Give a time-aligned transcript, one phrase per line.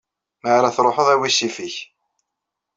[0.41, 1.75] Mi ara truḥeḍ, awi ssif-ik.